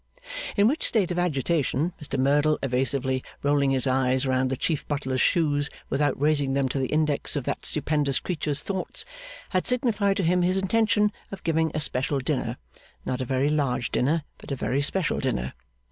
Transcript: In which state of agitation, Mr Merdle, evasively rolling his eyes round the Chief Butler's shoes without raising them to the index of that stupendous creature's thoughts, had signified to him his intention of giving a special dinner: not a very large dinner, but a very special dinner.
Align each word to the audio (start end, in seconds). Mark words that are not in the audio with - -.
In 0.57 0.67
which 0.67 0.87
state 0.87 1.11
of 1.11 1.19
agitation, 1.19 1.93
Mr 2.01 2.17
Merdle, 2.17 2.57
evasively 2.63 3.23
rolling 3.43 3.69
his 3.69 3.85
eyes 3.85 4.25
round 4.25 4.49
the 4.49 4.57
Chief 4.57 4.83
Butler's 4.87 5.21
shoes 5.21 5.69
without 5.91 6.19
raising 6.19 6.53
them 6.55 6.67
to 6.69 6.79
the 6.79 6.87
index 6.87 7.35
of 7.35 7.43
that 7.43 7.67
stupendous 7.67 8.19
creature's 8.19 8.63
thoughts, 8.63 9.05
had 9.49 9.67
signified 9.67 10.17
to 10.17 10.23
him 10.23 10.41
his 10.41 10.57
intention 10.57 11.11
of 11.31 11.43
giving 11.43 11.69
a 11.75 11.79
special 11.79 12.17
dinner: 12.17 12.57
not 13.05 13.21
a 13.21 13.25
very 13.25 13.49
large 13.49 13.91
dinner, 13.91 14.23
but 14.39 14.49
a 14.51 14.55
very 14.55 14.81
special 14.81 15.19
dinner. 15.19 15.53